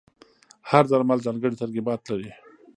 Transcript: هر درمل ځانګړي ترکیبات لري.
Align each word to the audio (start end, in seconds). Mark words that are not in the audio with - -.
هر 0.69 0.83
درمل 0.91 1.19
ځانګړي 1.25 1.55
ترکیبات 1.61 2.01
لري. 2.09 2.31